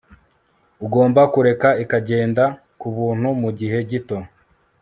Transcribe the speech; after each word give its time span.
ugomba 0.85 1.21
kureka 1.33 1.69
ikagenda 1.83 2.43
kubuntu 2.81 3.27
mugihe 3.41 3.77
gito 3.89 4.17